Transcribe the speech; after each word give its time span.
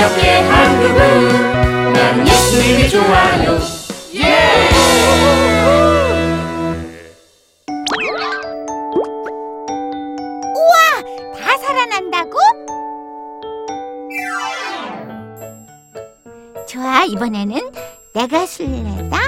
가족의 0.00 0.42
한 0.44 0.80
그분 0.80 1.92
나는 1.92 2.26
예수님이 2.26 2.88
좋아요 2.88 3.58
예! 4.14 4.70
다 11.38 11.58
살아난다고? 11.58 12.38
좋아, 16.66 17.04
이번에는 17.04 17.60
내가 18.14 18.46
술래다. 18.46 19.18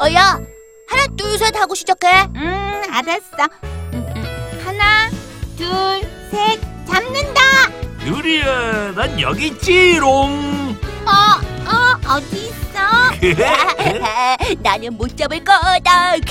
어, 0.00 0.12
야, 0.14 0.40
하나, 0.88 1.06
둘, 1.16 1.36
셋 1.38 1.54
하고 1.56 1.74
시작해. 1.74 2.06
음, 2.36 2.82
알았어. 2.90 3.48
음, 3.92 4.06
음. 4.16 4.60
하나, 4.64 5.10
둘, 5.56 5.66
셋, 6.30 6.60
잡는다. 6.86 7.45
누리야, 8.06 8.92
난 8.92 9.20
여기 9.20 9.48
있지롱. 9.48 10.78
어, 11.06 11.10
어, 11.68 11.98
어디 12.14 12.46
있어? 12.46 12.78
나는 14.62 14.96
못 14.96 15.16
잡을 15.16 15.42
거다. 15.42 16.14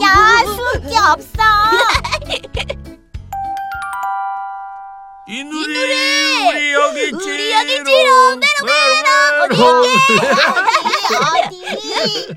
야, 0.00 0.44
술기 0.46 0.96
없어. 0.96 1.42
이누리, 5.26 6.48
우리 6.48 6.72
여기 6.74 7.02
있지롱. 7.06 7.22
우리 7.26 7.52
여기 7.52 7.72
있지롱. 7.78 8.38
메롱, 8.38 8.64
메롱. 8.64 8.78
어디, 9.42 9.62
어디? 11.74 12.30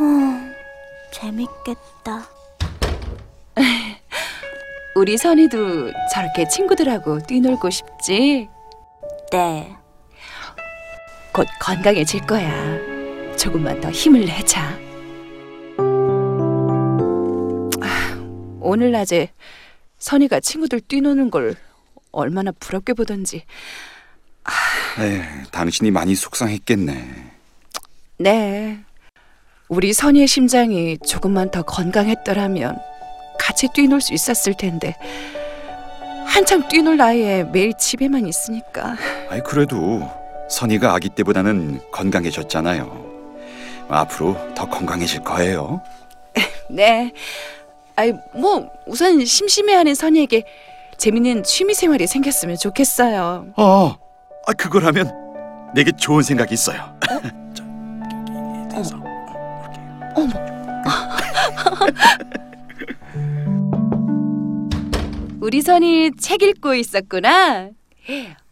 어, 0.00 0.02
재밌겠다. 1.12 2.35
우리 4.96 5.18
선이도 5.18 5.92
저렇게 6.10 6.48
친구들하고 6.48 7.20
뛰놀고 7.26 7.68
싶지? 7.68 8.48
네. 9.30 9.76
곧 11.34 11.46
건강해질 11.60 12.26
거야. 12.26 12.78
조금만 13.36 13.78
더 13.82 13.90
힘을 13.90 14.24
내자. 14.24 14.74
아, 17.82 18.58
오늘 18.58 18.90
낮에 18.90 19.30
선이가 19.98 20.40
친구들 20.40 20.80
뛰노는 20.80 21.30
걸 21.30 21.56
얼마나 22.10 22.50
부럽게 22.52 22.94
보던지. 22.94 23.44
에이, 24.98 25.20
당신이 25.52 25.90
많이 25.90 26.14
속상했겠네. 26.14 27.32
네. 28.20 28.80
우리 29.68 29.92
선이의 29.92 30.26
심장이 30.26 30.96
조금만 31.06 31.50
더 31.50 31.60
건강했더라면 31.60 32.95
같이 33.46 33.68
뛰놀 33.68 34.00
수 34.00 34.12
있었을 34.12 34.54
텐데. 34.54 34.96
한창 36.26 36.66
뛰놀 36.66 36.96
나이에 36.96 37.44
매일 37.44 37.72
집에만 37.74 38.26
있으니까. 38.26 38.96
아이 39.30 39.40
그래도 39.40 40.10
선이가 40.50 40.92
아기 40.92 41.08
때보다는 41.08 41.80
건강해졌잖아요. 41.92 43.06
앞으로 43.88 44.36
더 44.56 44.68
건강해질 44.68 45.20
거예요. 45.22 45.80
네. 46.68 47.12
아이 47.94 48.12
뭐 48.34 48.68
우선 48.84 49.24
심심해하는 49.24 49.94
선이에게 49.94 50.42
재밌는 50.98 51.44
취미 51.44 51.72
생활이 51.72 52.08
생겼으면 52.08 52.56
좋겠어요. 52.56 53.46
어, 53.56 53.94
아 54.48 54.52
그걸 54.54 54.84
하면 54.86 55.12
내게 55.72 55.92
좋은 55.92 56.24
생각이 56.24 56.52
있어요. 56.52 56.98
자, 57.54 57.62
여 58.74 58.82
우리 65.46 65.62
선이 65.62 66.16
책 66.18 66.42
읽고 66.42 66.74
있었구나. 66.74 67.70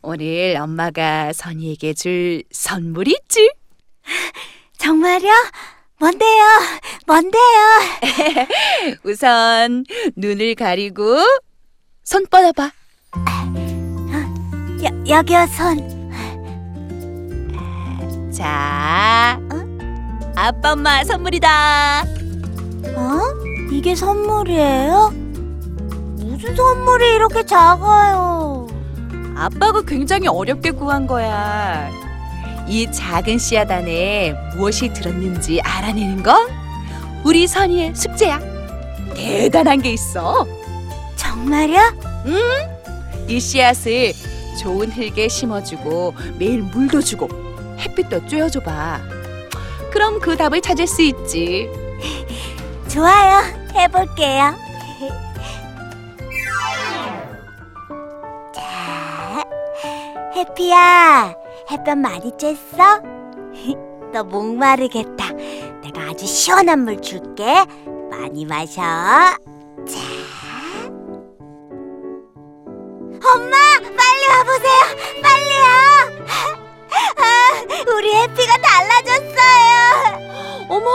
오늘 0.00 0.56
엄마가 0.60 1.32
선이에게 1.32 1.93
줄 1.93 2.44
선물이 2.53 3.19
있지. 3.22 3.53
정말요? 4.78 5.28
뭔데요? 5.99 6.44
뭔데요? 7.05 7.43
우선 9.03 9.84
눈을 10.15 10.55
가리고 10.55 11.19
손 12.05 12.27
뻗어봐. 12.27 12.71
여, 14.84 15.16
여기요, 15.16 15.47
손. 15.49 15.91
자, 18.32 19.41
아빠 20.37 20.72
엄마 20.75 21.03
선물이다. 21.03 22.05
어? 22.94 23.21
이게 23.72 23.97
선물이에요? 23.97 25.23
무슨 26.34 26.56
선물이 26.56 27.14
이렇게 27.14 27.44
작아요? 27.44 28.66
아빠가 29.36 29.82
굉장히 29.82 30.26
어렵게 30.26 30.72
구한 30.72 31.06
거야. 31.06 31.88
이 32.66 32.90
작은 32.90 33.38
씨앗 33.38 33.70
안에 33.70 34.34
무엇이 34.56 34.92
들었는지 34.92 35.60
알아내는 35.60 36.24
건 36.24 36.48
우리 37.22 37.46
선이의 37.46 37.94
숙제야. 37.94 38.40
대단한 39.14 39.80
게 39.80 39.92
있어. 39.92 40.44
정말요? 41.14 41.78
이 43.28 43.38
씨앗을 43.38 44.12
좋은 44.60 44.90
흙에 44.90 45.28
심어주고 45.28 46.14
매일 46.36 46.62
물도 46.62 47.00
주고 47.00 47.28
햇빛도 47.78 48.22
쬐어줘봐. 48.22 49.00
그럼 49.92 50.18
그 50.18 50.36
답을 50.36 50.60
찾을 50.60 50.88
수 50.88 51.00
있지. 51.02 51.68
좋아요. 52.90 53.40
해볼게요. 53.72 54.63
해피야, 60.34 61.34
햇볕 61.70 61.96
많이 61.98 62.30
쬐어? 62.32 63.02
너 64.12 64.24
목마르겠다. 64.24 65.30
내가 65.82 66.10
아주 66.10 66.26
시원한 66.26 66.80
물 66.80 67.00
줄게. 67.00 67.64
많이 68.10 68.44
마셔. 68.44 68.82
자. 68.82 69.38
엄마, 73.26 73.56
빨리 73.80 74.28
와보세요. 74.28 74.82
빨리요. 75.22 75.64
아, 77.16 77.90
우리 77.96 78.14
해피가 78.14 78.56
달라졌어요. 78.58 80.24
어머, 80.68 80.90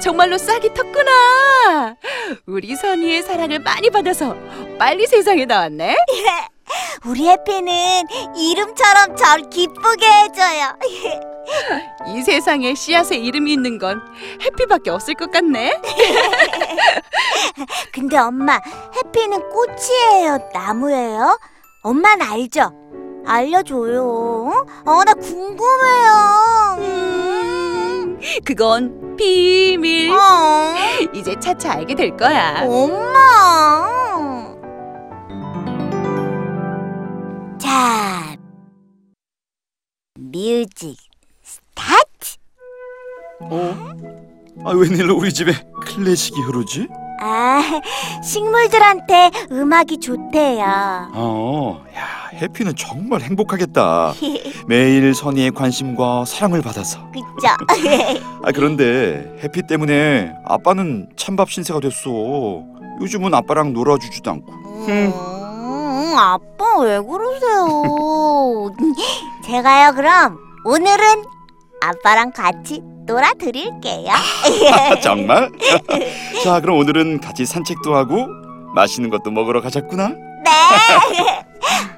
정말로 0.00 0.36
싹이 0.38 0.68
텄구나. 0.70 1.96
우리 2.46 2.76
선이의 2.76 3.22
사랑을 3.22 3.58
많이 3.60 3.90
받아서 3.90 4.34
빨리 4.78 5.06
세상에 5.06 5.44
나왔네. 5.46 5.96
우리 7.06 7.28
해피는 7.28 8.04
이름처럼 8.36 9.16
절 9.16 9.48
기쁘게 9.50 10.06
해줘요. 10.06 10.76
이 12.08 12.22
세상에 12.22 12.74
씨앗에 12.74 13.16
이름이 13.16 13.52
있는 13.52 13.78
건 13.78 14.00
해피밖에 14.42 14.90
없을 14.90 15.14
것 15.14 15.30
같네. 15.32 15.80
근데 17.92 18.16
엄마, 18.18 18.60
해피는 18.96 19.48
꽃이에요? 19.50 20.38
나무예요? 20.52 21.38
엄마는 21.82 22.26
알죠? 22.26 22.72
알려줘요. 23.26 24.66
어, 24.86 25.04
나 25.04 25.12
궁금해요. 25.14 26.76
음. 26.78 28.20
그건 28.44 29.16
비밀. 29.16 30.10
어, 30.12 30.74
이제 31.12 31.34
차차 31.38 31.72
알게 31.72 31.94
될 31.94 32.16
거야. 32.16 32.64
엄마. 32.66 33.99
자, 37.70 38.36
music 40.18 40.96
start. 41.44 42.36
어? 43.42 43.76
아 44.64 44.70
웬일로 44.72 45.16
우리 45.16 45.32
집에 45.32 45.52
클래식이 45.86 46.40
흐르지? 46.40 46.88
아, 47.20 47.62
식물들한테 48.24 49.30
음악이 49.52 50.00
좋대요. 50.00 51.12
어, 51.14 51.84
야 51.96 52.30
해피는 52.34 52.74
정말 52.74 53.20
행복하겠다. 53.20 54.14
매일 54.66 55.14
선이의 55.14 55.52
관심과 55.52 56.24
사랑을 56.24 56.62
받아서. 56.62 57.08
그죠? 57.12 57.48
아 58.42 58.50
그런데 58.52 59.38
해피 59.44 59.62
때문에 59.68 60.32
아빠는 60.44 61.10
찬밥 61.14 61.48
신세가 61.52 61.78
됐어. 61.78 62.64
요즘은 63.00 63.32
아빠랑 63.32 63.72
놀아주지도 63.74 64.28
않고. 64.28 64.52
음, 64.52 65.12
아빠 66.16 66.78
왜 66.80 67.00
그러세요? 67.00 68.70
제가요 69.44 69.92
그럼 69.94 70.38
오늘은 70.64 71.24
아빠랑 71.80 72.32
같이 72.32 72.80
놀아드릴게요. 73.06 74.10
아, 74.12 75.00
정말? 75.00 75.50
자 76.44 76.60
그럼 76.60 76.78
오늘은 76.78 77.20
같이 77.20 77.46
산책도 77.46 77.94
하고 77.94 78.26
맛있는 78.74 79.10
것도 79.10 79.30
먹으러 79.30 79.60
가자꾸나. 79.60 80.08
네. 80.08 80.50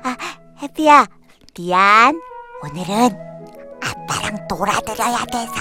아, 0.04 0.16
해피야, 0.62 1.06
미안. 1.56 2.20
오늘은 2.62 3.10
아빠랑 3.82 4.46
놀아드려야 4.48 5.24
돼서 5.26 5.52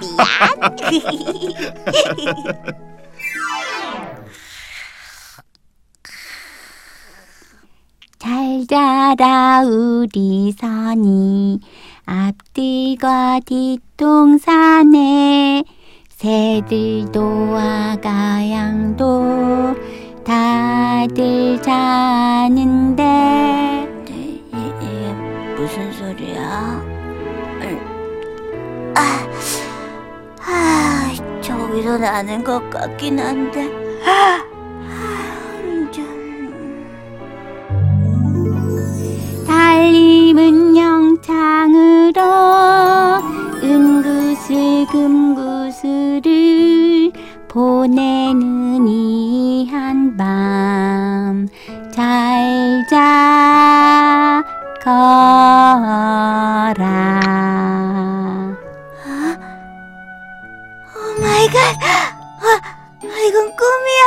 미안. 0.00 0.76
잘 8.20 8.66
자라 8.68 9.62
우리 9.64 10.52
선이 10.52 11.58
앞뒤과 12.04 13.40
뒷동산에 13.46 14.84
새들도 16.10 17.56
아가 17.56 18.50
양도 18.50 19.74
다들 20.22 21.62
자는데 21.62 23.02
네, 24.04 24.42
이게 24.48 25.14
무슨 25.56 25.90
소리야? 25.90 26.84
아, 28.96 29.26
아, 30.44 31.40
저기서 31.40 31.96
나는 31.96 32.44
것 32.44 32.68
같긴 32.68 33.18
한데. 33.18 33.66
아, 34.04 34.49
영창으로 41.30 42.20
은구슬 43.62 44.84
금구슬을 44.90 46.22
보내는 47.48 48.88
이 48.88 49.68
한밤 49.70 51.46
잘 51.92 52.96
자거라 54.82 55.20
oh 60.96 60.98
my 61.20 61.46
god! 61.48 61.58
아, 62.42 62.60
이건 63.28 63.54
꿈이야. 63.56 64.02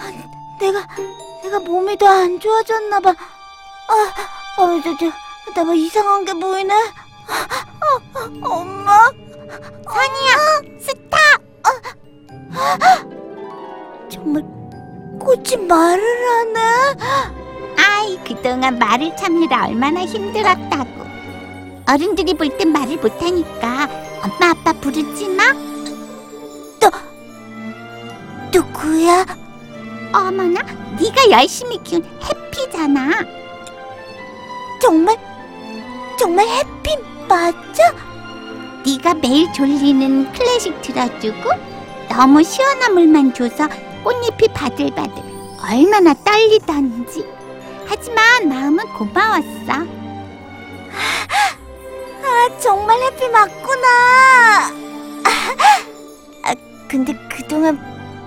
아, 0.00 0.12
내가 0.60 0.86
내가 1.42 1.58
몸이 1.60 1.96
더 1.96 2.06
안 2.06 2.38
좋아졌나 2.40 3.00
봐. 3.00 3.10
아, 3.10 4.62
어, 4.62 4.80
저, 4.82 4.96
저, 4.98 5.06
나 5.56 5.61
뭐 5.61 5.72
이상한 5.74 6.24
게 6.26 6.34
보이네. 6.34 6.74
아, 6.74 7.48
아, 8.14 8.30
엄마? 8.46 9.10
선이야, 9.88 10.78
스타. 10.78 11.16
아, 11.64 13.02
정말 14.10 14.42
꽃이 15.18 15.56
말을 15.66 16.02
하네. 16.28 16.60
아이 17.82 18.18
그동안 18.22 18.78
말을 18.78 19.16
참느라 19.16 19.66
얼마나 19.68 20.04
힘들었다고 20.04 20.90
어른들이 21.88 22.34
볼 22.34 22.48
땐 22.58 22.70
말을 22.72 22.96
못하니까 22.98 23.88
엄마 24.22 24.50
아빠 24.50 24.72
부르지 24.74 25.28
마 25.30 25.44
누구야? 28.52 29.24
어머나 30.12 30.60
네가 31.00 31.30
열심히 31.30 31.78
키운 31.82 32.02
해피잖아 32.22 33.10
정말 34.80 35.16
정말 36.26 36.44
해피 36.48 36.96
맞아? 37.28 37.94
네가 38.84 39.14
매일 39.14 39.46
졸리는 39.52 40.32
클래식 40.32 40.82
들어주고 40.82 41.50
너무 42.08 42.42
시원한 42.42 42.94
물만 42.94 43.32
줘서 43.32 43.68
꽃잎이 44.02 44.52
바들바들 44.52 45.22
얼마나 45.62 46.12
떨리던지 46.24 47.24
하지만 47.86 48.48
마음은 48.48 48.88
고마웠어 48.94 49.86
아, 52.24 52.58
정말 52.60 53.00
해피 53.02 53.28
맞구나. 53.28 53.88
아, 56.42 56.54
근데 56.88 57.14
그동안 57.30 57.78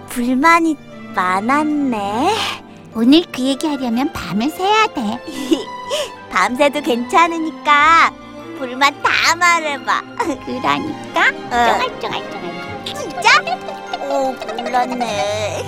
불만이 0.07 0.77
많았네. 1.13 2.33
오늘 2.95 3.23
그 3.29 3.41
얘기하려면 3.41 4.13
밤을 4.13 4.49
새야 4.49 4.87
돼 4.87 5.19
밤새도 6.29 6.81
괜찮으니까 6.81 8.11
불만 8.57 8.93
다 9.01 9.35
말해봐. 9.35 10.01
그러니까 10.45 11.27
어, 11.51 11.79
쫑알쫑알쫑알 11.99 12.85
진짜? 12.85 13.29
오, 14.01 14.33
몰랐네. 14.57 15.63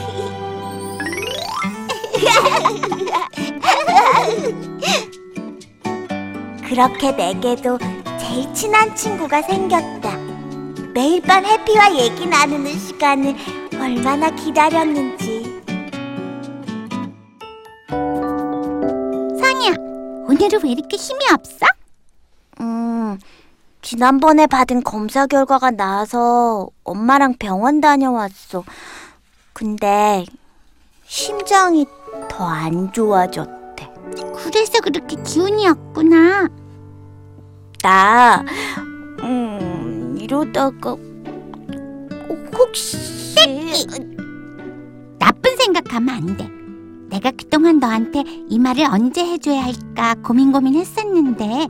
그렇게 6.68 7.12
내게도 7.12 7.78
제일 8.20 8.52
친한 8.54 8.96
친구가 8.96 9.42
생겼다. 9.42 10.18
매일 10.94 11.22
밤 11.22 11.46
해피와 11.46 11.96
얘기 11.96 12.26
나누는 12.26 12.78
시간을 12.78 13.36
얼마나 13.80 14.30
기다렸는지. 14.32 15.31
오늘은 20.42 20.64
왜 20.64 20.72
이렇게 20.72 20.98
힘이 20.98 21.20
없어? 21.32 21.68
음, 22.62 23.20
지난번에 23.84 24.48
받은 24.48 24.82
검사 24.84 25.28
결과가 25.28 25.70
나와서 25.70 26.68
엄마랑 26.84 27.36
병원 27.38 27.80
다녀왔어. 27.80 28.64
근데 29.54 30.26
심장이 31.06 31.86
더 32.28 32.44
안 32.48 32.92
좋아졌대. 32.92 33.88
그래서 34.36 34.80
그렇게 34.82 35.16
기운이 35.22 35.68
없구나 35.68 36.48
나, 37.84 38.44
음, 39.22 40.18
이러다가 40.20 40.96
혹시 42.58 43.76
나쁜 45.20 45.56
생각하면 45.58 46.10
안 46.16 46.36
돼. 46.38 46.61
내가 47.12 47.32
그동안 47.32 47.80
너한테 47.80 48.24
이 48.48 48.58
말을 48.58 48.86
언제 48.86 49.24
해줘야 49.24 49.64
할까 49.64 50.16
고민 50.24 50.52
고민했었는데 50.52 51.68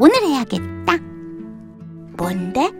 오늘 0.00 0.22
해야겠다. 0.24 0.98
뭔데? 2.16 2.70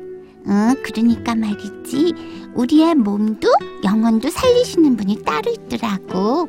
응, 0.46 0.74
그러니까 0.82 1.34
말이지. 1.34 2.12
우리의 2.54 2.96
몸도 2.96 3.48
영혼도 3.84 4.28
살리시는 4.28 4.96
분이 4.96 5.22
따로 5.22 5.52
있더라고. 5.52 6.48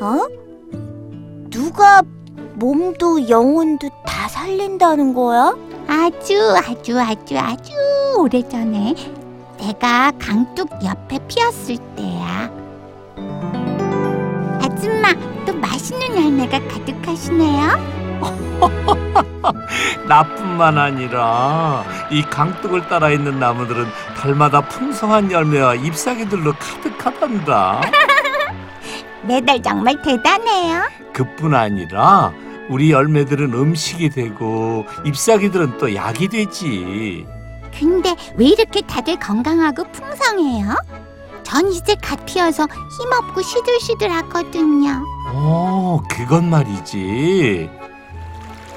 어? 0.00 1.50
누가 1.50 2.02
몸도 2.54 3.28
영혼도 3.28 3.88
다 4.06 4.28
살린다는 4.28 5.14
거야? 5.14 5.56
아주 5.86 6.36
아주 6.56 6.98
아주 7.00 7.38
아주 7.38 7.72
오래전에 8.18 8.94
내가 9.58 10.12
강둑 10.18 10.68
옆에 10.84 11.18
피었을 11.28 11.76
때야. 11.96 12.29
아줌마, 14.80 15.12
또 15.44 15.52
맛있는 15.58 16.16
열매가 16.16 16.58
가득하시네요. 16.68 18.00
나뿐만 20.08 20.78
아니라 20.78 21.84
이 22.10 22.22
강둑을 22.22 22.88
따라 22.88 23.10
있는 23.10 23.38
나무들은 23.38 23.86
달마다 24.16 24.62
풍성한 24.62 25.30
열매와 25.30 25.74
잎사귀들로 25.74 26.54
가득하단다. 26.54 27.82
매달 29.24 29.62
정말 29.62 30.00
대단해요. 30.00 30.80
그뿐 31.12 31.54
아니라 31.54 32.32
우리 32.70 32.90
열매들은 32.90 33.52
음식이 33.52 34.08
되고 34.08 34.86
잎사귀들은 35.04 35.76
또 35.76 35.94
약이 35.94 36.28
되지. 36.28 37.26
근데 37.78 38.16
왜 38.34 38.46
이렇게 38.46 38.80
다들 38.80 39.18
건강하고 39.18 39.84
풍성해요? 39.92 40.74
전 41.50 41.72
이제 41.72 41.96
갓 42.00 42.24
피어서 42.26 42.64
힘없고 42.96 43.42
시들시들하거든요. 43.42 45.04
어, 45.32 46.00
그건 46.08 46.48
말이지. 46.48 47.68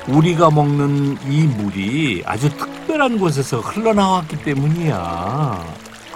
우리가 0.08 0.50
먹는 0.50 1.20
이 1.30 1.44
물이 1.44 2.24
아주 2.26 2.50
특별한 2.58 3.20
곳에서 3.20 3.60
흘러나왔기 3.60 4.38
때문이야. 4.44 5.64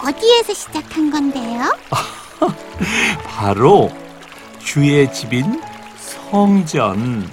어디에서 0.04 0.52
시작한 0.52 1.12
건데요? 1.12 1.76
바로 3.24 3.92
주의 4.58 5.12
집인 5.12 5.62
성전. 5.96 7.30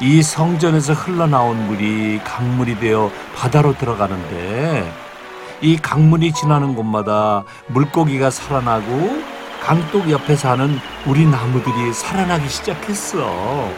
이 0.00 0.20
성전에서 0.20 0.94
흘러나온 0.94 1.68
물이 1.68 2.20
강물이 2.24 2.80
되어 2.80 3.08
바다로 3.36 3.78
들어가는데 3.78 5.05
이 5.62 5.76
강물이 5.76 6.32
지나는 6.32 6.74
곳마다 6.74 7.44
물고기가 7.68 8.30
살아나고 8.30 9.22
강둑 9.62 10.10
옆에 10.10 10.36
사는 10.36 10.78
우리 11.06 11.26
나무들이 11.26 11.92
살아나기 11.92 12.48
시작했어. 12.48 13.68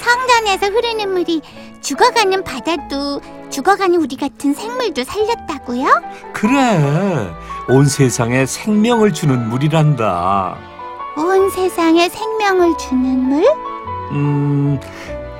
성전에서 0.00 0.66
흐르는 0.66 1.12
물이 1.12 1.42
죽어가는 1.80 2.42
바다도 2.44 3.20
죽어가는 3.50 3.96
우리 4.00 4.16
같은 4.16 4.54
생물도 4.54 5.04
살렸다고요? 5.04 5.86
그래. 6.32 7.30
온 7.68 7.86
세상에 7.86 8.46
생명을 8.46 9.12
주는 9.12 9.48
물이란다. 9.48 10.56
온 11.16 11.50
세상에 11.50 12.08
생명을 12.08 12.76
주는 12.78 13.18
물? 13.24 13.44
음, 14.12 14.80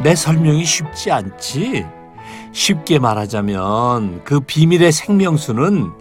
내 0.02 0.14
설명이 0.14 0.64
쉽지 0.64 1.10
않지. 1.10 1.86
쉽게 2.58 2.98
말하자면 2.98 4.22
그 4.24 4.40
비밀의 4.40 4.90
생명수는 4.90 5.92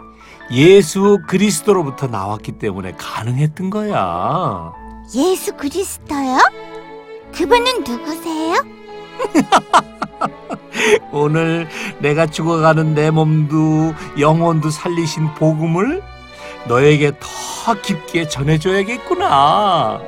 예수 0.52 1.20
그리스도로부터 1.28 2.08
나왔기 2.08 2.54
때문에 2.54 2.94
가능했던 2.98 3.70
거야. 3.70 4.74
예수 5.14 5.54
그리스도요? 5.56 6.40
그분은 7.32 7.84
누구세요? 7.84 8.66
오늘 11.14 11.68
내가 12.00 12.26
죽어가는 12.26 12.96
내 12.96 13.12
몸도 13.12 13.94
영혼도 14.20 14.72
살리신 14.72 15.36
복음을 15.36 16.02
너에게 16.68 17.12
더 17.20 17.80
깊게 17.84 18.30
전해줘야겠구나. 18.30 20.02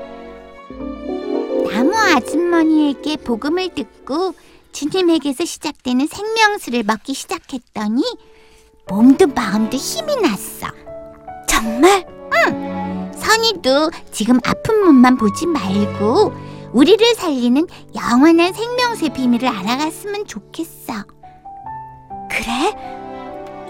나무 1.72 1.96
아주머니에게 1.96 3.18
복음을 3.18 3.70
듣고 3.75 4.34
주님에게서 4.71 5.45
시작되는 5.45 6.07
생명수를 6.07 6.83
먹기 6.83 7.13
시작했더니 7.13 8.03
몸도 8.88 9.27
마음도 9.27 9.77
힘이 9.77 10.15
났어. 10.17 10.67
정말? 11.47 12.07
선이도 13.15 13.91
지금 14.11 14.39
아픈 14.45 14.83
몸만 14.83 15.17
보지 15.17 15.45
말고 15.45 16.33
우리를 16.71 17.15
살리는 17.15 17.67
영원한 17.95 18.53
생명수의 18.53 19.13
비밀을 19.13 19.47
알아갔으면 19.47 20.25
좋겠어. 20.25 20.93
그래? 22.31 22.73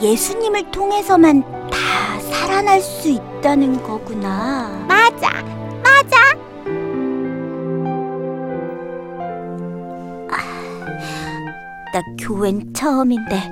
예수님을 0.01 0.71
통해서만 0.71 1.41
다 1.69 2.19
살아날 2.21 2.81
수 2.81 3.09
있다는 3.09 3.83
거구나. 3.83 4.69
맞아. 4.87 5.58
나 11.99 12.03
교회는 12.17 12.73
처음인데 12.73 13.51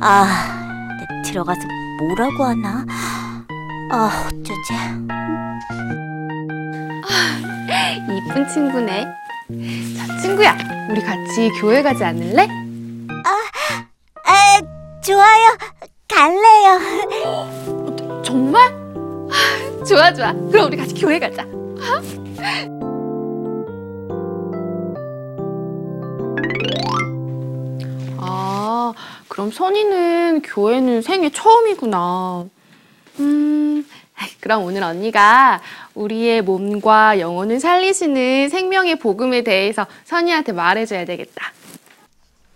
아, 0.00 0.24
나 0.24 1.22
들어가서 1.24 1.60
뭐라고 1.98 2.44
하나? 2.44 2.86
아, 3.90 4.28
어쩌지? 4.28 4.74
이쁜 8.28 8.48
친구네. 8.48 9.04
자, 9.96 10.20
친구야, 10.20 10.56
우리 10.88 11.02
같이 11.02 11.50
교회 11.60 11.82
가지 11.82 12.04
않을래? 12.04 12.46
아, 14.24 14.60
좋아요. 15.00 15.56
갈래요. 16.08 16.78
정말? 18.22 18.72
아, 18.72 19.84
좋아, 19.84 20.12
좋아. 20.14 20.32
그럼 20.32 20.68
우리 20.68 20.76
같이 20.76 20.94
교회 20.94 21.18
가자. 21.18 21.44
아, 28.96 29.24
그럼 29.28 29.50
선이는 29.50 30.42
교회는 30.42 31.02
생애 31.02 31.30
처음이구나. 31.30 32.46
음, 33.20 33.86
그럼 34.40 34.64
오늘 34.64 34.82
언니가 34.82 35.60
우리의 35.94 36.42
몸과 36.42 37.18
영혼을 37.20 37.60
살리시는 37.60 38.48
생명의 38.48 38.98
복음에 38.98 39.42
대해서 39.42 39.86
선이한테 40.04 40.52
말해줘야 40.52 41.04
되겠다. 41.04 41.52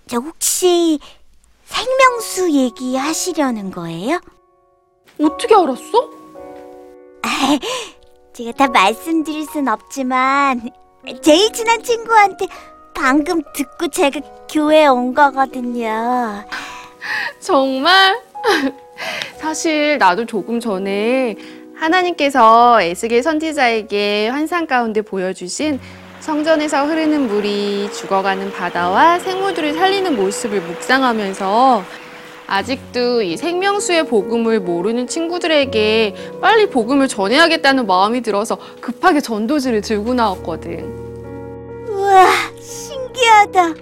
저 0.07 0.19
혹시 0.19 0.99
생명수 1.65 2.53
얘기하시려는 2.53 3.71
거예요? 3.71 4.21
어떻게 5.21 5.55
알았어? 5.55 6.11
제가 8.33 8.53
다 8.53 8.69
말씀드릴 8.69 9.47
순 9.47 9.67
없지만 9.69 10.71
제일 11.23 11.53
친한 11.53 11.83
친구한테 11.83 12.47
방금 12.97 13.43
듣고 13.53 13.89
제가 13.89 14.21
교회에 14.51 14.87
온 14.87 15.13
거거든요. 15.15 16.43
정말? 17.39 18.19
사실 19.37 19.99
나도 19.99 20.25
조금 20.25 20.59
전에 20.61 21.37
하나님께서 21.75 22.81
에스겔 22.81 23.23
선지자에게 23.23 24.29
환상 24.29 24.67
가운데 24.67 25.03
보여주신 25.03 25.79
성전에서 26.21 26.87
흐르는 26.87 27.29
물이 27.29 27.91
죽어가는 27.93 28.53
바다와 28.53 29.19
생물들을 29.19 29.75
살리는 29.75 30.17
모습을 30.17 30.63
묵상하면서 30.63 31.85
아직도 32.47 33.23
이 33.23 33.37
생명수의 33.37 34.07
복음을 34.07 34.61
모르는 34.61 35.07
친구들에게 35.07 36.15
빨리 36.41 36.67
복음을 36.71 37.09
전해야겠다는 37.09 37.87
마음이 37.87 38.23
들어서 38.23 38.57
급하게 38.81 39.21
전도지를 39.21 39.83
들고 39.83 40.15
나왔거든. 40.15 41.06
우와, 42.07 42.27
신기하다. 42.61 43.75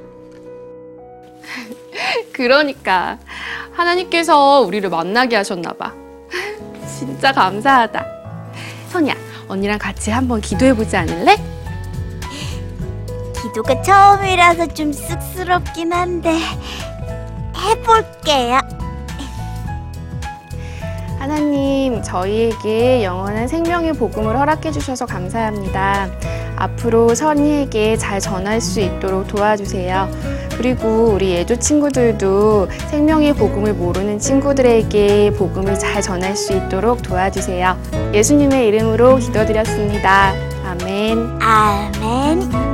그러니까 2.33 3.19
하나님께서 3.73 4.61
우리를 4.61 4.89
만나게 4.89 5.37
하셨나 5.37 5.73
봐. 5.75 5.93
진짜 6.89 7.33
감사하다. 7.33 8.05
선이야, 8.89 9.15
언니랑 9.49 9.79
같이 9.79 10.11
한번 10.11 10.41
기도해 10.41 10.75
보지 10.75 10.97
않을래? 10.97 11.37
기도가 13.43 13.83
처음이라서 13.83 14.69
좀 14.69 14.91
쑥스럽긴 14.93 15.93
한데 15.93 16.39
해볼게요. 17.59 18.59
하나님, 21.19 22.03
저희에게 22.03 23.05
영원한 23.05 23.49
생명의 23.49 23.93
복음을 23.95 24.39
허락해 24.39 24.73
주셔서 24.73 25.05
감사합니다. 25.05 26.09
앞으로 26.57 27.15
선이에게 27.15 27.97
잘 27.97 28.21
전할 28.21 28.61
수 28.61 28.81
있도록 28.81 29.29
도와주세요. 29.29 30.09
그리고 30.57 31.13
우리 31.15 31.33
예조 31.33 31.57
친구들도 31.57 32.69
생명의 32.91 33.35
복음을 33.35 33.75
모르는 33.75 34.19
친구들에게 34.19 35.33
복음을 35.37 35.79
잘 35.79 36.01
전할 36.01 36.37
수 36.37 36.53
있도록 36.53 37.03
도와주세요. 37.03 37.77
예수님의 38.15 38.69
이름으로 38.69 39.17
기도드렸습니다. 39.17 40.33
아멘. 40.65 41.39
아멘. 41.41 42.74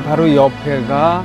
바로 0.00 0.34
옆에가 0.34 1.24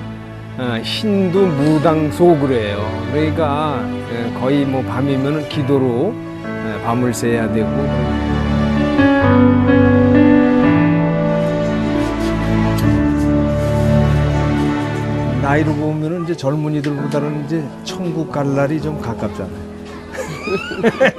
어, 0.58 0.80
힌두 0.84 1.40
무당소 1.40 2.38
그래요 2.38 2.78
그러니까 3.12 3.82
예, 4.12 4.40
거의 4.40 4.66
뭐 4.66 4.84
밤이면 4.84 5.48
기도로 5.50 6.14
예, 6.14 6.84
밤을 6.84 7.14
새야 7.14 7.52
되고 7.52 7.70
나이로 15.42 15.74
보면은 15.74 16.24
이제 16.26 16.36
젊은이들보다는 16.36 17.46
이제 17.46 17.68
천국 17.84 18.32
갈 18.32 18.54
날이 18.54 18.80
좀 18.80 19.02
가깝잖아요. 19.02 19.70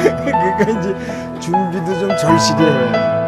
그러니까 0.00 0.80
이제 0.80 0.96
준비도 1.38 1.98
좀 1.98 2.16
절실해요. 2.16 3.19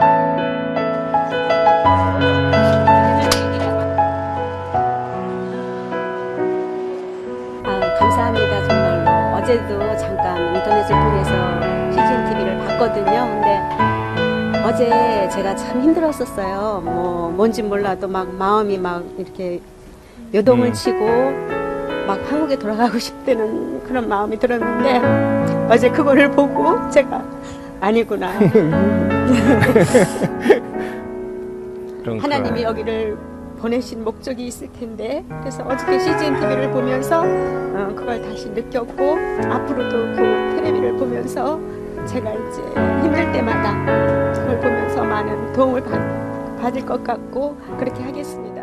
어제도 9.52 9.78
잠깐 9.98 10.56
인터넷을 10.56 10.88
통해서 10.88 11.30
CGN 11.90 12.24
TV를 12.30 12.56
봤거든요. 12.66 13.28
근데 13.28 13.60
어제 14.64 15.28
제가 15.28 15.54
참 15.54 15.82
힘들었었어요. 15.82 16.80
뭐 16.82 17.28
뭔지 17.30 17.62
몰라도 17.62 18.08
막 18.08 18.34
마음이 18.34 18.78
막 18.78 19.04
이렇게 19.18 19.60
요동을 20.32 20.68
음. 20.68 20.72
치고 20.72 21.06
막 22.06 22.18
한국에 22.30 22.56
돌아가고 22.56 22.98
싶다는 22.98 23.84
그런 23.84 24.08
마음이 24.08 24.38
들었는데 24.38 25.66
어제 25.68 25.90
그거를 25.90 26.30
보고 26.30 26.88
제가 26.88 27.22
아니구나. 27.78 28.32
하나님이 32.22 32.62
거. 32.62 32.70
여기를 32.70 33.18
보내신 33.62 34.02
목적이 34.02 34.48
있을 34.48 34.70
텐데 34.72 35.24
그래서 35.40 35.62
어저께 35.62 36.00
CGN 36.00 36.34
TV를 36.40 36.70
보면서 36.72 37.22
어, 37.22 37.94
그걸 37.94 38.20
다시 38.20 38.50
느꼈고 38.50 39.16
앞으로도 39.50 40.16
그 40.16 40.56
텔레비를 40.56 40.96
보면서 40.96 41.60
제가 42.04 42.32
이제 42.32 42.60
힘들 43.02 43.30
때마다 43.30 44.32
그걸 44.32 44.60
보면서 44.60 45.04
많은 45.04 45.52
도움을 45.52 45.80
받, 45.84 46.60
받을 46.60 46.84
것 46.84 47.04
같고 47.04 47.56
그렇게 47.78 48.02
하겠습니다. 48.02 48.61